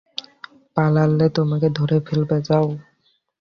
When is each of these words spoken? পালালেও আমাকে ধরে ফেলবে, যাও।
পালালেও 0.77 1.39
আমাকে 1.41 1.67
ধরে 1.77 1.97
ফেলবে, 2.07 2.37
যাও। 2.47 2.67